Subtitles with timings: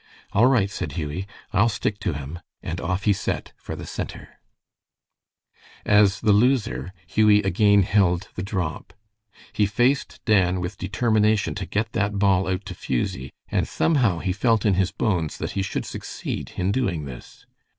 [0.31, 4.39] "All right," said Hughie, "I'll stick to him," and off he set for the center.
[5.85, 8.93] As the loser, Hughie again held the drop.
[9.53, 14.33] He faced Dan with determination to get that ball out to Fusie, and somehow he
[14.33, 17.45] felt in his bones that he should succeed in doing this.